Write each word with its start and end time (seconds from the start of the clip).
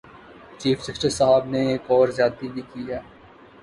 Chief 0.59 0.77
justice 0.87 1.13
صاحب 1.17 1.43
نے 1.51 1.61
ایک 1.71 1.83
اور 1.91 2.07
زیادتی 2.17 2.47
بھی 2.53 2.61
کی۔ 2.73 2.83